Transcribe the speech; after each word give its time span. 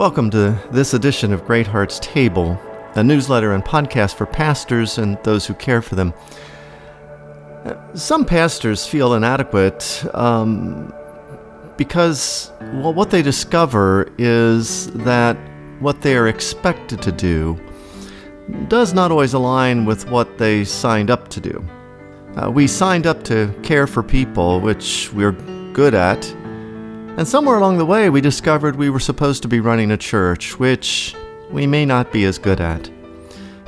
Welcome 0.00 0.30
to 0.30 0.58
this 0.70 0.94
edition 0.94 1.30
of 1.30 1.44
Great 1.44 1.66
Hearts 1.66 1.98
Table, 1.98 2.58
a 2.94 3.04
newsletter 3.04 3.52
and 3.52 3.62
podcast 3.62 4.14
for 4.14 4.24
pastors 4.24 4.96
and 4.96 5.22
those 5.24 5.46
who 5.46 5.52
care 5.52 5.82
for 5.82 5.94
them. 5.94 6.14
Some 7.92 8.24
pastors 8.24 8.86
feel 8.86 9.12
inadequate 9.12 10.02
um, 10.14 10.90
because, 11.76 12.50
well, 12.60 12.94
what 12.94 13.10
they 13.10 13.20
discover 13.20 14.10
is 14.16 14.90
that 14.92 15.36
what 15.80 16.00
they 16.00 16.16
are 16.16 16.28
expected 16.28 17.02
to 17.02 17.12
do 17.12 17.60
does 18.68 18.94
not 18.94 19.10
always 19.10 19.34
align 19.34 19.84
with 19.84 20.10
what 20.10 20.38
they 20.38 20.64
signed 20.64 21.10
up 21.10 21.28
to 21.28 21.40
do. 21.42 21.62
Uh, 22.36 22.50
we 22.50 22.66
signed 22.66 23.06
up 23.06 23.22
to 23.24 23.54
care 23.62 23.86
for 23.86 24.02
people, 24.02 24.60
which 24.60 25.12
we're 25.12 25.32
good 25.74 25.92
at, 25.92 26.24
and 27.20 27.28
somewhere 27.28 27.58
along 27.58 27.76
the 27.76 27.84
way 27.84 28.08
we 28.08 28.22
discovered 28.22 28.76
we 28.76 28.88
were 28.88 28.98
supposed 28.98 29.42
to 29.42 29.48
be 29.48 29.60
running 29.60 29.90
a 29.90 29.96
church, 29.98 30.58
which 30.58 31.14
we 31.50 31.66
may 31.66 31.84
not 31.84 32.10
be 32.10 32.24
as 32.24 32.38
good 32.38 32.62
at. 32.62 32.88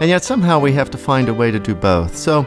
And 0.00 0.08
yet 0.08 0.24
somehow 0.24 0.58
we 0.58 0.72
have 0.72 0.90
to 0.92 0.96
find 0.96 1.28
a 1.28 1.34
way 1.34 1.50
to 1.50 1.58
do 1.58 1.74
both. 1.74 2.16
So 2.16 2.46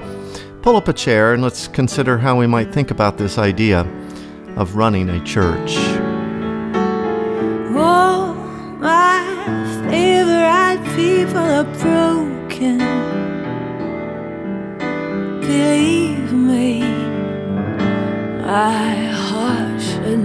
pull 0.63 0.75
up 0.75 0.87
a 0.87 0.93
chair 0.93 1.35
and 1.35 1.43
let's 1.43 1.67
consider 1.67 2.17
how 2.17 2.39
we 2.39 2.47
might 2.47 2.73
think 2.73 2.89
about 2.89 3.19
this 3.19 3.37
idea 3.37 3.81
of 4.55 4.77
running 4.77 5.09
a 5.09 5.23
church. 5.23 5.75
Oh, 7.77 8.33
my 8.79 9.21
favorite 9.87 10.83
people 10.95 11.37
are 11.37 11.65
broken. 11.83 12.79
Believe 15.39 16.33
me, 16.33 16.81
my 18.41 18.95
heart 19.05 19.79
should 19.79 20.17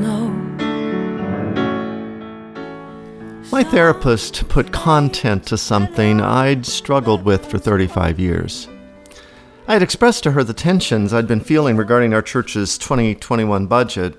My 3.60 3.64
therapist 3.64 4.48
put 4.48 4.72
content 4.72 5.44
to 5.48 5.58
something 5.58 6.18
I'd 6.18 6.64
struggled 6.64 7.26
with 7.26 7.44
for 7.44 7.58
35 7.58 8.18
years. 8.18 8.70
I 9.68 9.74
had 9.74 9.82
expressed 9.82 10.22
to 10.22 10.30
her 10.30 10.42
the 10.42 10.54
tensions 10.54 11.12
I'd 11.12 11.28
been 11.28 11.42
feeling 11.42 11.76
regarding 11.76 12.14
our 12.14 12.22
church's 12.22 12.78
2021 12.78 13.66
budget. 13.66 14.16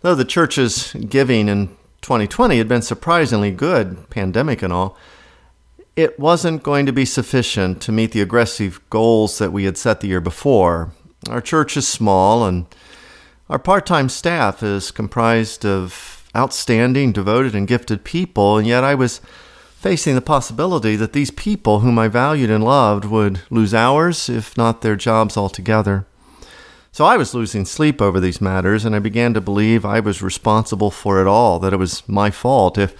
Though 0.00 0.14
the 0.14 0.24
church's 0.24 0.94
giving 0.94 1.46
in 1.46 1.76
2020 2.00 2.56
had 2.56 2.68
been 2.68 2.80
surprisingly 2.80 3.50
good, 3.50 4.08
pandemic 4.08 4.62
and 4.62 4.72
all, 4.72 4.96
it 5.94 6.18
wasn't 6.18 6.62
going 6.62 6.86
to 6.86 6.92
be 6.92 7.04
sufficient 7.04 7.82
to 7.82 7.92
meet 7.92 8.12
the 8.12 8.22
aggressive 8.22 8.80
goals 8.88 9.36
that 9.36 9.52
we 9.52 9.64
had 9.64 9.76
set 9.76 10.00
the 10.00 10.08
year 10.08 10.22
before. 10.22 10.94
Our 11.28 11.42
church 11.42 11.76
is 11.76 11.86
small, 11.86 12.46
and 12.46 12.64
our 13.50 13.58
part 13.58 13.84
time 13.84 14.08
staff 14.08 14.62
is 14.62 14.90
comprised 14.90 15.66
of 15.66 16.17
outstanding, 16.36 17.12
devoted, 17.12 17.54
and 17.54 17.66
gifted 17.66 18.04
people, 18.04 18.58
and 18.58 18.66
yet 18.66 18.84
I 18.84 18.94
was 18.94 19.20
facing 19.76 20.14
the 20.14 20.20
possibility 20.20 20.96
that 20.96 21.12
these 21.12 21.30
people, 21.30 21.80
whom 21.80 21.98
I 21.98 22.08
valued 22.08 22.50
and 22.50 22.64
loved, 22.64 23.04
would 23.04 23.40
lose 23.50 23.72
hours, 23.72 24.28
if 24.28 24.56
not 24.56 24.82
their 24.82 24.96
jobs 24.96 25.36
altogether. 25.36 26.06
So 26.90 27.04
I 27.04 27.16
was 27.16 27.34
losing 27.34 27.64
sleep 27.64 28.02
over 28.02 28.18
these 28.18 28.40
matters, 28.40 28.84
and 28.84 28.96
I 28.96 28.98
began 28.98 29.34
to 29.34 29.40
believe 29.40 29.84
I 29.84 30.00
was 30.00 30.20
responsible 30.20 30.90
for 30.90 31.20
it 31.20 31.28
all, 31.28 31.58
that 31.60 31.72
it 31.72 31.76
was 31.76 32.06
my 32.08 32.30
fault. 32.30 32.76
If 32.76 32.94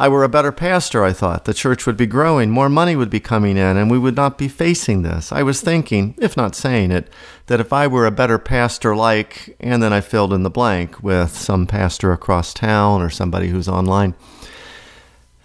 I 0.00 0.08
were 0.08 0.24
a 0.24 0.30
better 0.30 0.50
pastor, 0.50 1.04
I 1.04 1.12
thought. 1.12 1.44
The 1.44 1.52
church 1.52 1.84
would 1.84 1.98
be 1.98 2.06
growing, 2.06 2.48
more 2.48 2.70
money 2.70 2.96
would 2.96 3.10
be 3.10 3.20
coming 3.20 3.58
in, 3.58 3.76
and 3.76 3.90
we 3.90 3.98
would 3.98 4.16
not 4.16 4.38
be 4.38 4.48
facing 4.48 5.02
this. 5.02 5.30
I 5.30 5.42
was 5.42 5.60
thinking, 5.60 6.14
if 6.16 6.38
not 6.38 6.54
saying 6.54 6.90
it, 6.90 7.12
that 7.48 7.60
if 7.60 7.70
I 7.70 7.86
were 7.86 8.06
a 8.06 8.10
better 8.10 8.38
pastor 8.38 8.96
like, 8.96 9.54
and 9.60 9.82
then 9.82 9.92
I 9.92 10.00
filled 10.00 10.32
in 10.32 10.42
the 10.42 10.48
blank 10.48 11.02
with 11.02 11.36
some 11.36 11.66
pastor 11.66 12.12
across 12.12 12.54
town 12.54 13.02
or 13.02 13.10
somebody 13.10 13.48
who's 13.48 13.68
online. 13.68 14.14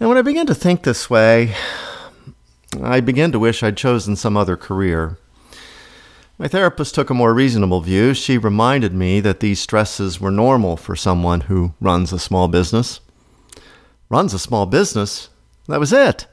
And 0.00 0.08
when 0.08 0.16
I 0.16 0.22
began 0.22 0.46
to 0.46 0.54
think 0.54 0.84
this 0.84 1.10
way, 1.10 1.54
I 2.82 3.00
began 3.00 3.32
to 3.32 3.38
wish 3.38 3.62
I'd 3.62 3.76
chosen 3.76 4.16
some 4.16 4.38
other 4.38 4.56
career. 4.56 5.18
My 6.38 6.48
therapist 6.48 6.94
took 6.94 7.10
a 7.10 7.14
more 7.14 7.34
reasonable 7.34 7.82
view. 7.82 8.14
She 8.14 8.38
reminded 8.38 8.94
me 8.94 9.20
that 9.20 9.40
these 9.40 9.60
stresses 9.60 10.18
were 10.18 10.30
normal 10.30 10.78
for 10.78 10.96
someone 10.96 11.42
who 11.42 11.74
runs 11.78 12.10
a 12.10 12.18
small 12.18 12.48
business 12.48 13.00
runs 14.08 14.34
a 14.34 14.38
small 14.38 14.66
business. 14.66 15.28
That 15.68 15.80
was 15.80 15.92
it. 15.92 16.26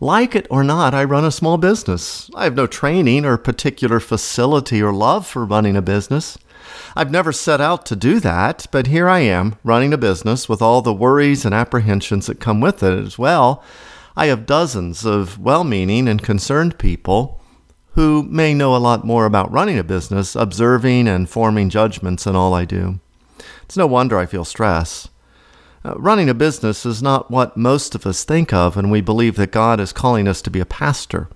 Like 0.00 0.34
it 0.34 0.48
or 0.50 0.64
not, 0.64 0.94
I 0.94 1.04
run 1.04 1.24
a 1.24 1.30
small 1.30 1.58
business. 1.58 2.28
I 2.34 2.44
have 2.44 2.56
no 2.56 2.66
training 2.66 3.24
or 3.24 3.36
particular 3.36 4.00
facility 4.00 4.82
or 4.82 4.92
love 4.92 5.26
for 5.26 5.44
running 5.44 5.76
a 5.76 5.82
business. 5.82 6.36
I've 6.96 7.10
never 7.10 7.32
set 7.32 7.60
out 7.60 7.86
to 7.86 7.96
do 7.96 8.18
that, 8.20 8.66
but 8.72 8.88
here 8.88 9.08
I 9.08 9.20
am, 9.20 9.56
running 9.62 9.92
a 9.92 9.98
business 9.98 10.48
with 10.48 10.60
all 10.60 10.82
the 10.82 10.92
worries 10.92 11.44
and 11.44 11.54
apprehensions 11.54 12.26
that 12.26 12.40
come 12.40 12.60
with 12.60 12.82
it 12.82 12.98
as 12.98 13.18
well. 13.18 13.62
I 14.16 14.26
have 14.26 14.44
dozens 14.44 15.06
of 15.06 15.38
well 15.38 15.64
meaning 15.64 16.08
and 16.08 16.22
concerned 16.22 16.78
people 16.78 17.40
who 17.94 18.22
may 18.24 18.54
know 18.54 18.74
a 18.74 18.78
lot 18.78 19.04
more 19.04 19.26
about 19.26 19.52
running 19.52 19.78
a 19.78 19.84
business, 19.84 20.34
observing 20.34 21.08
and 21.08 21.28
forming 21.28 21.70
judgments 21.70 22.26
in 22.26 22.34
all 22.34 22.54
I 22.54 22.64
do. 22.64 22.98
It's 23.62 23.76
no 23.76 23.86
wonder 23.86 24.18
I 24.18 24.26
feel 24.26 24.44
stress. 24.44 25.08
Uh, 25.84 25.94
running 25.96 26.28
a 26.28 26.34
business 26.34 26.86
is 26.86 27.02
not 27.02 27.30
what 27.30 27.56
most 27.56 27.94
of 27.94 28.06
us 28.06 28.24
think 28.24 28.52
of 28.52 28.76
when 28.76 28.88
we 28.88 29.00
believe 29.00 29.36
that 29.36 29.50
God 29.50 29.80
is 29.80 29.92
calling 29.92 30.28
us 30.28 30.40
to 30.42 30.50
be 30.50 30.60
a 30.60 30.66
pastor. 30.66 31.28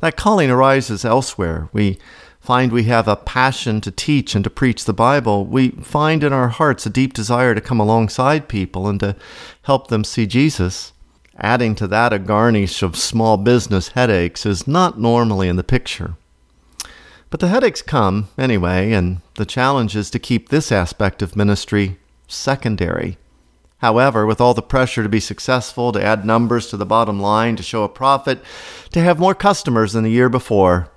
That 0.00 0.16
calling 0.16 0.50
arises 0.50 1.04
elsewhere. 1.04 1.68
We 1.72 1.98
find 2.40 2.72
we 2.72 2.84
have 2.84 3.08
a 3.08 3.16
passion 3.16 3.80
to 3.82 3.90
teach 3.90 4.34
and 4.34 4.44
to 4.44 4.50
preach 4.50 4.84
the 4.84 4.92
Bible. 4.92 5.44
We 5.44 5.70
find 5.70 6.22
in 6.22 6.32
our 6.32 6.48
hearts 6.48 6.86
a 6.86 6.90
deep 6.90 7.12
desire 7.12 7.54
to 7.54 7.60
come 7.60 7.80
alongside 7.80 8.48
people 8.48 8.86
and 8.88 9.00
to 9.00 9.16
help 9.62 9.88
them 9.88 10.04
see 10.04 10.26
Jesus. 10.26 10.92
Adding 11.36 11.74
to 11.76 11.86
that 11.88 12.12
a 12.12 12.18
garnish 12.18 12.82
of 12.82 12.96
small 12.96 13.36
business 13.36 13.88
headaches 13.88 14.46
is 14.46 14.68
not 14.68 15.00
normally 15.00 15.48
in 15.48 15.56
the 15.56 15.64
picture. 15.64 16.16
But 17.30 17.40
the 17.40 17.48
headaches 17.48 17.82
come 17.82 18.28
anyway, 18.38 18.92
and 18.92 19.20
the 19.34 19.44
challenge 19.44 19.96
is 19.96 20.10
to 20.10 20.18
keep 20.18 20.48
this 20.48 20.70
aspect 20.70 21.20
of 21.20 21.34
ministry 21.34 21.98
secondary. 22.28 23.18
However, 23.84 24.24
with 24.24 24.40
all 24.40 24.54
the 24.54 24.62
pressure 24.62 25.02
to 25.02 25.10
be 25.10 25.20
successful, 25.20 25.92
to 25.92 26.02
add 26.02 26.24
numbers 26.24 26.68
to 26.68 26.78
the 26.78 26.86
bottom 26.86 27.20
line, 27.20 27.54
to 27.56 27.62
show 27.62 27.84
a 27.84 27.88
profit, 27.90 28.42
to 28.92 29.00
have 29.02 29.18
more 29.18 29.34
customers 29.34 29.92
than 29.92 30.04
the 30.04 30.10
year 30.10 30.30
before, 30.30 30.88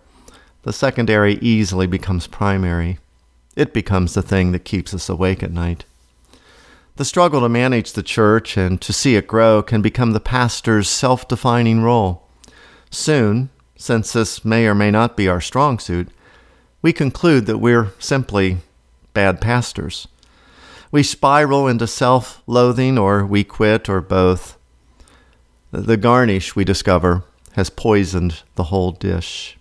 the 0.63 0.71
secondary 0.71 1.33
easily 1.39 1.85
becomes 1.85 2.27
primary. 2.27 2.99
It 3.57 3.73
becomes 3.73 4.13
the 4.13 4.21
thing 4.21 4.53
that 4.53 4.63
keeps 4.63 4.93
us 4.93 5.09
awake 5.09 5.43
at 5.43 5.51
night. 5.51 5.83
The 6.95 7.03
struggle 7.03 7.41
to 7.41 7.49
manage 7.49 7.91
the 7.91 8.03
church 8.03 8.55
and 8.55 8.79
to 8.79 8.93
see 8.93 9.17
it 9.17 9.27
grow 9.27 9.61
can 9.61 9.81
become 9.81 10.13
the 10.13 10.21
pastor's 10.21 10.87
self 10.87 11.27
defining 11.27 11.81
role. 11.81 12.25
Soon, 12.89 13.49
since 13.75 14.13
this 14.13 14.45
may 14.45 14.65
or 14.65 14.73
may 14.73 14.91
not 14.91 15.17
be 15.17 15.27
our 15.27 15.41
strong 15.41 15.77
suit, 15.77 16.07
we 16.81 16.93
conclude 16.93 17.47
that 17.47 17.57
we're 17.57 17.91
simply 17.99 18.59
bad 19.13 19.41
pastors. 19.41 20.07
We 20.91 21.03
spiral 21.03 21.67
into 21.67 21.87
self 21.87 22.41
loathing 22.47 22.97
or 22.97 23.25
we 23.25 23.43
quit 23.43 23.89
or 23.89 24.01
both. 24.01 24.57
The 25.71 25.97
garnish, 25.97 26.55
we 26.55 26.63
discover, 26.63 27.23
has 27.53 27.69
poisoned 27.69 28.43
the 28.55 28.65
whole 28.65 28.91
dish. 28.91 29.57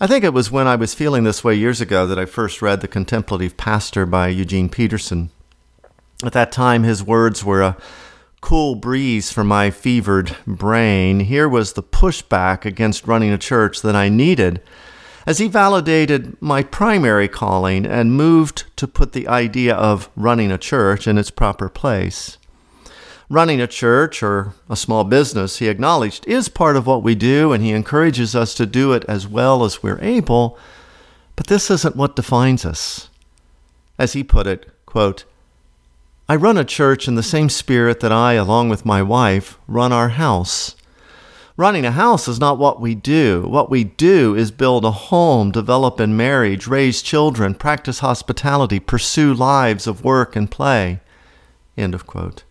I 0.00 0.06
think 0.06 0.24
it 0.24 0.32
was 0.32 0.50
when 0.50 0.66
I 0.66 0.76
was 0.76 0.94
feeling 0.94 1.24
this 1.24 1.42
way 1.42 1.54
years 1.54 1.80
ago 1.80 2.06
that 2.06 2.18
I 2.18 2.24
first 2.24 2.62
read 2.62 2.80
The 2.80 2.88
Contemplative 2.88 3.56
Pastor 3.56 4.06
by 4.06 4.28
Eugene 4.28 4.68
Peterson. 4.68 5.30
At 6.24 6.32
that 6.32 6.52
time, 6.52 6.82
his 6.82 7.02
words 7.02 7.44
were 7.44 7.62
a 7.62 7.76
cool 8.40 8.74
breeze 8.74 9.32
for 9.32 9.44
my 9.44 9.70
fevered 9.70 10.36
brain. 10.46 11.20
Here 11.20 11.48
was 11.48 11.72
the 11.72 11.82
pushback 11.82 12.64
against 12.64 13.06
running 13.06 13.30
a 13.30 13.38
church 13.38 13.82
that 13.82 13.96
I 13.96 14.08
needed 14.08 14.60
as 15.28 15.36
he 15.36 15.46
validated 15.46 16.40
my 16.40 16.62
primary 16.62 17.28
calling 17.28 17.84
and 17.84 18.16
moved 18.16 18.64
to 18.76 18.88
put 18.88 19.12
the 19.12 19.28
idea 19.28 19.74
of 19.74 20.08
running 20.16 20.50
a 20.50 20.56
church 20.56 21.06
in 21.06 21.18
its 21.18 21.30
proper 21.30 21.68
place. 21.68 22.38
Running 23.28 23.60
a 23.60 23.66
church 23.66 24.22
or 24.22 24.54
a 24.70 24.74
small 24.74 25.04
business, 25.04 25.58
he 25.58 25.68
acknowledged, 25.68 26.26
is 26.26 26.48
part 26.48 26.76
of 26.76 26.86
what 26.86 27.02
we 27.02 27.14
do, 27.14 27.52
and 27.52 27.62
he 27.62 27.72
encourages 27.72 28.34
us 28.34 28.54
to 28.54 28.64
do 28.64 28.94
it 28.94 29.04
as 29.06 29.28
well 29.28 29.64
as 29.64 29.82
we're 29.82 30.00
able, 30.00 30.58
but 31.36 31.48
this 31.48 31.70
isn't 31.70 31.94
what 31.94 32.16
defines 32.16 32.64
us. 32.64 33.10
As 33.98 34.14
he 34.14 34.24
put 34.24 34.46
it, 34.46 34.70
quote, 34.86 35.26
I 36.26 36.36
run 36.36 36.56
a 36.56 36.64
church 36.64 37.06
in 37.06 37.16
the 37.16 37.22
same 37.22 37.50
spirit 37.50 38.00
that 38.00 38.12
I, 38.12 38.32
along 38.32 38.70
with 38.70 38.86
my 38.86 39.02
wife, 39.02 39.58
run 39.68 39.92
our 39.92 40.08
house. 40.08 40.74
Running 41.58 41.84
a 41.84 41.90
house 41.90 42.28
is 42.28 42.38
not 42.38 42.56
what 42.56 42.80
we 42.80 42.94
do. 42.94 43.42
What 43.42 43.68
we 43.68 43.82
do 43.82 44.32
is 44.36 44.52
build 44.52 44.84
a 44.84 44.92
home, 44.92 45.50
develop 45.50 45.98
in 45.98 46.16
marriage, 46.16 46.68
raise 46.68 47.02
children, 47.02 47.52
practice 47.56 47.98
hospitality, 47.98 48.78
pursue 48.78 49.34
lives 49.34 49.88
of 49.88 50.04
work 50.04 50.36
and 50.36 50.48
play. 50.48 51.00
End 51.76 51.96
of 51.96 52.06
quote. 52.06 52.44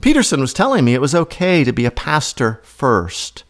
Peterson 0.00 0.40
was 0.40 0.52
telling 0.52 0.84
me 0.84 0.94
it 0.94 1.00
was 1.00 1.14
okay 1.14 1.62
to 1.62 1.72
be 1.72 1.84
a 1.84 1.92
pastor 1.92 2.60
first, 2.64 3.44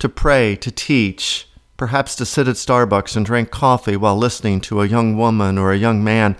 to 0.00 0.08
pray, 0.08 0.56
to 0.56 0.72
teach, 0.72 1.48
perhaps 1.76 2.16
to 2.16 2.26
sit 2.26 2.48
at 2.48 2.56
Starbucks 2.56 3.14
and 3.14 3.24
drink 3.24 3.52
coffee 3.52 3.96
while 3.96 4.16
listening 4.16 4.60
to 4.62 4.80
a 4.80 4.88
young 4.88 5.16
woman 5.16 5.56
or 5.56 5.70
a 5.70 5.78
young 5.78 6.02
man 6.02 6.34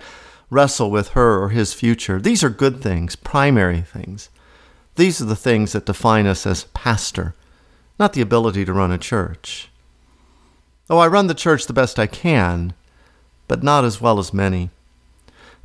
wrestle 0.49 0.91
with 0.91 1.11
her 1.11 1.41
or 1.41 1.47
his 1.47 1.73
future. 1.73 2.19
These 2.19 2.43
are 2.43 2.49
good 2.49 2.81
things, 2.81 3.15
primary 3.15 3.79
things. 3.79 4.29
These 4.95 5.21
are 5.21 5.25
the 5.25 5.35
things 5.35 5.71
that 5.71 5.85
define 5.85 6.27
us 6.27 6.45
as 6.45 6.65
pastor, 6.73 7.33
not 7.99 8.13
the 8.13 8.21
ability 8.21 8.65
to 8.65 8.73
run 8.73 8.91
a 8.91 8.97
church. 8.97 9.69
Oh, 10.89 10.97
I 10.97 11.07
run 11.07 11.27
the 11.27 11.33
church 11.33 11.65
the 11.65 11.73
best 11.73 11.97
I 11.97 12.07
can, 12.07 12.73
but 13.47 13.63
not 13.63 13.85
as 13.85 14.01
well 14.01 14.19
as 14.19 14.33
many. 14.33 14.69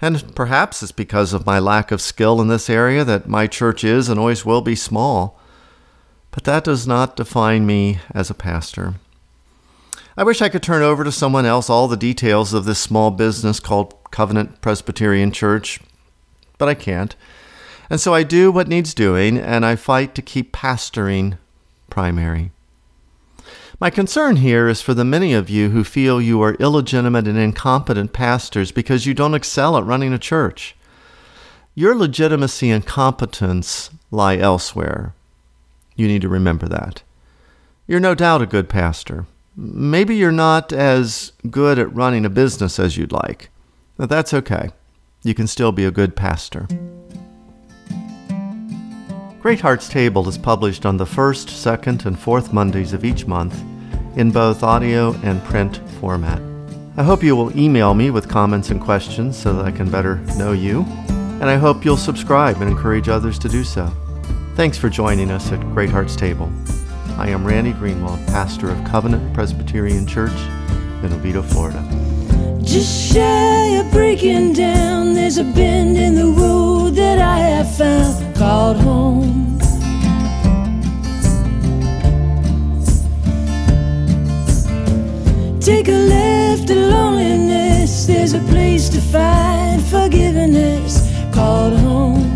And 0.00 0.34
perhaps 0.34 0.82
it's 0.82 0.92
because 0.92 1.32
of 1.32 1.46
my 1.46 1.58
lack 1.58 1.90
of 1.90 2.00
skill 2.00 2.40
in 2.40 2.48
this 2.48 2.68
area 2.68 3.04
that 3.04 3.28
my 3.28 3.46
church 3.46 3.82
is 3.82 4.08
and 4.08 4.20
always 4.20 4.44
will 4.44 4.60
be 4.60 4.76
small. 4.76 5.40
But 6.30 6.44
that 6.44 6.64
does 6.64 6.86
not 6.86 7.16
define 7.16 7.66
me 7.66 7.98
as 8.12 8.28
a 8.28 8.34
pastor. 8.34 8.94
I 10.16 10.24
wish 10.24 10.40
I 10.40 10.48
could 10.48 10.62
turn 10.62 10.82
over 10.82 11.02
to 11.02 11.12
someone 11.12 11.46
else 11.46 11.68
all 11.68 11.88
the 11.88 11.96
details 11.96 12.54
of 12.54 12.64
this 12.64 12.78
small 12.78 13.10
business 13.10 13.58
called 13.58 13.94
Covenant 14.10 14.60
Presbyterian 14.60 15.32
Church, 15.32 15.80
but 16.58 16.68
I 16.68 16.74
can't. 16.74 17.16
And 17.88 18.00
so 18.00 18.14
I 18.14 18.22
do 18.22 18.50
what 18.50 18.68
needs 18.68 18.94
doing, 18.94 19.38
and 19.38 19.64
I 19.64 19.76
fight 19.76 20.14
to 20.14 20.22
keep 20.22 20.52
pastoring 20.52 21.38
primary. 21.90 22.50
My 23.78 23.90
concern 23.90 24.36
here 24.36 24.68
is 24.68 24.80
for 24.80 24.94
the 24.94 25.04
many 25.04 25.34
of 25.34 25.50
you 25.50 25.70
who 25.70 25.84
feel 25.84 26.20
you 26.20 26.40
are 26.40 26.54
illegitimate 26.54 27.28
and 27.28 27.36
incompetent 27.36 28.14
pastors 28.14 28.72
because 28.72 29.04
you 29.04 29.12
don't 29.12 29.34
excel 29.34 29.76
at 29.76 29.84
running 29.84 30.14
a 30.14 30.18
church. 30.18 30.74
Your 31.74 31.94
legitimacy 31.94 32.70
and 32.70 32.86
competence 32.86 33.90
lie 34.10 34.38
elsewhere. 34.38 35.14
You 35.94 36.08
need 36.08 36.22
to 36.22 36.28
remember 36.28 36.66
that. 36.68 37.02
You're 37.86 38.00
no 38.00 38.14
doubt 38.14 38.40
a 38.40 38.46
good 38.46 38.70
pastor. 38.70 39.26
Maybe 39.54 40.16
you're 40.16 40.32
not 40.32 40.72
as 40.72 41.32
good 41.50 41.78
at 41.78 41.94
running 41.94 42.24
a 42.24 42.30
business 42.30 42.78
as 42.78 42.96
you'd 42.96 43.12
like. 43.12 43.50
But 43.98 44.08
that's 44.08 44.32
okay. 44.32 44.70
You 45.22 45.34
can 45.34 45.46
still 45.46 45.72
be 45.72 45.84
a 45.84 45.90
good 45.90 46.16
pastor. 46.16 46.66
Great 49.46 49.60
Hearts 49.60 49.88
Table 49.88 50.28
is 50.28 50.36
published 50.36 50.84
on 50.84 50.96
the 50.96 51.06
first, 51.06 51.48
second, 51.48 52.04
and 52.04 52.18
fourth 52.18 52.52
Mondays 52.52 52.92
of 52.92 53.04
each 53.04 53.28
month 53.28 53.62
in 54.16 54.32
both 54.32 54.64
audio 54.64 55.12
and 55.22 55.40
print 55.44 55.80
format. 56.00 56.42
I 56.96 57.04
hope 57.04 57.22
you 57.22 57.36
will 57.36 57.56
email 57.56 57.94
me 57.94 58.10
with 58.10 58.28
comments 58.28 58.70
and 58.70 58.80
questions 58.80 59.38
so 59.38 59.52
that 59.52 59.64
I 59.64 59.70
can 59.70 59.88
better 59.88 60.16
know 60.36 60.50
you, 60.50 60.82
and 61.08 61.44
I 61.44 61.54
hope 61.58 61.84
you'll 61.84 61.96
subscribe 61.96 62.60
and 62.60 62.68
encourage 62.68 63.08
others 63.08 63.38
to 63.38 63.48
do 63.48 63.62
so. 63.62 63.86
Thanks 64.56 64.78
for 64.78 64.88
joining 64.88 65.30
us 65.30 65.52
at 65.52 65.60
Great 65.72 65.90
Hearts 65.90 66.16
Table. 66.16 66.50
I 67.16 67.28
am 67.28 67.46
Randy 67.46 67.72
Greenwald, 67.72 68.26
pastor 68.26 68.68
of 68.68 68.84
Covenant 68.84 69.32
Presbyterian 69.32 70.08
Church 70.08 70.36
in 71.04 71.12
Oviedo, 71.12 71.42
Florida. 71.42 71.88
Just 72.64 73.12
shy 73.12 73.76
of 73.76 73.92
breaking 73.92 74.54
down, 74.54 75.14
there's 75.14 75.38
a 75.38 75.44
bend 75.44 75.96
in 75.96 76.16
the 76.16 76.26
road 76.26 76.65
that 76.96 77.18
I 77.18 77.38
have 77.38 77.76
found 77.76 78.34
called 78.34 78.78
home. 78.78 79.58
Take 85.60 85.88
a 85.88 85.92
left 85.92 86.68
to 86.68 86.74
loneliness, 86.74 88.06
there's 88.06 88.32
a 88.32 88.40
place 88.40 88.88
to 88.88 89.00
find 89.00 89.82
forgiveness 89.82 91.12
called 91.34 91.74
home. 91.80 92.35